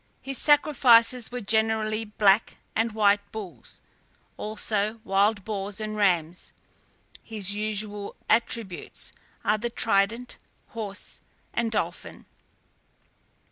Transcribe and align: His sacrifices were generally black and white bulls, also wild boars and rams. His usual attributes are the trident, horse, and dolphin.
His 0.19 0.39
sacrifices 0.39 1.31
were 1.31 1.41
generally 1.41 2.05
black 2.05 2.57
and 2.75 2.91
white 2.93 3.21
bulls, 3.31 3.81
also 4.35 4.99
wild 5.03 5.43
boars 5.45 5.79
and 5.79 5.95
rams. 5.95 6.53
His 7.21 7.53
usual 7.53 8.15
attributes 8.27 9.11
are 9.45 9.59
the 9.59 9.69
trident, 9.69 10.39
horse, 10.69 11.21
and 11.53 11.71
dolphin. 11.71 12.25